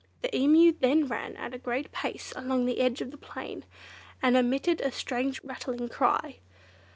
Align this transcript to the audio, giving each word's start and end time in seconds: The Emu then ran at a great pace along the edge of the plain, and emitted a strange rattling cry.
The 0.23 0.35
Emu 0.35 0.71
then 0.79 1.05
ran 1.05 1.37
at 1.37 1.53
a 1.53 1.59
great 1.59 1.91
pace 1.91 2.33
along 2.35 2.65
the 2.65 2.79
edge 2.79 3.01
of 3.01 3.11
the 3.11 3.19
plain, 3.19 3.65
and 4.19 4.35
emitted 4.35 4.81
a 4.81 4.91
strange 4.91 5.39
rattling 5.43 5.89
cry. 5.89 6.39